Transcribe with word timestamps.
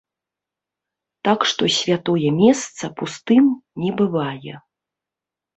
Так 1.27 1.39
што 1.49 1.63
святое 1.77 2.29
месца 2.41 2.83
пустым 3.03 3.45
не 3.85 3.91
бывае. 4.01 4.55